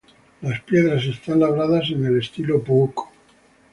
Las 0.41 0.61
piedras 0.61 1.03
están 1.05 1.41
labradas 1.41 1.91
en 1.91 2.03
el 2.03 2.17
estilo 2.17 2.59
Puuc. 2.63 3.03